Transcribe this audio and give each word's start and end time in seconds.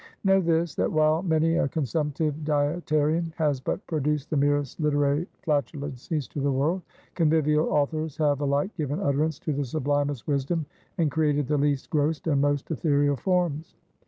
Know 0.23 0.41
this: 0.41 0.73
that 0.73 0.91
while 0.91 1.21
many 1.21 1.57
a 1.57 1.67
consumptive 1.67 2.43
dietarian 2.43 3.33
has 3.35 3.59
but 3.61 3.85
produced 3.85 4.31
the 4.31 4.35
merest 4.35 4.79
literary 4.81 5.27
flatulencies 5.43 6.27
to 6.29 6.39
the 6.41 6.51
world; 6.51 6.81
convivial 7.13 7.69
authors 7.69 8.17
have 8.17 8.41
alike 8.41 8.73
given 8.73 8.99
utterance 8.99 9.37
to 9.41 9.53
the 9.53 9.63
sublimest 9.63 10.25
wisdom, 10.27 10.65
and 10.97 11.11
created 11.11 11.47
the 11.47 11.57
least 11.59 11.91
gross 11.91 12.19
and 12.25 12.41
most 12.41 12.71
ethereal 12.71 13.15
forms. 13.15 13.75